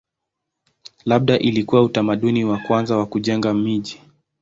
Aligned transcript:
Labda 1.05 1.39
ilikuwa 1.39 1.83
utamaduni 1.83 2.45
wa 2.45 2.57
kwanza 2.57 2.97
wa 2.97 3.05
kujenga 3.05 3.53
miji. 3.53 4.01